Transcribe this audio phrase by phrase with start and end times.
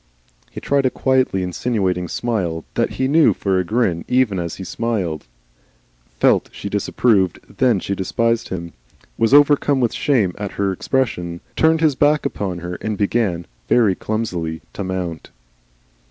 [0.49, 4.63] He tried a quietly insinuating smile that he knew for a grin even as he
[4.63, 5.27] smiled it;
[6.19, 8.73] felt she disapproved that she despised him,
[9.19, 13.93] was overcome with shame at her expression, turned his back upon her, and began (very
[13.93, 15.29] clumsily) to mount.